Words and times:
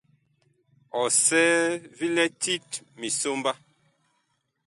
Ɔsɛɛ 1.01 1.57
vi 1.97 2.07
lɛ 2.15 2.25
tit 2.41 2.69
misomba. 2.99 3.51